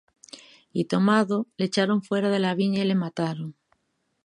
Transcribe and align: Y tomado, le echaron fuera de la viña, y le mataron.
Y 0.73 0.85
tomado, 0.85 1.45
le 1.57 1.65
echaron 1.65 2.01
fuera 2.01 2.29
de 2.31 2.39
la 2.39 2.55
viña, 2.55 2.81
y 2.81 2.85
le 2.85 2.95
mataron. 2.95 3.53